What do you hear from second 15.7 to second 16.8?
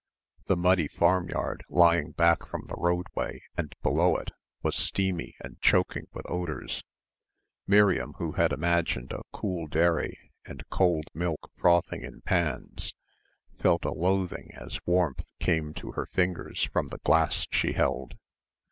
to her fingers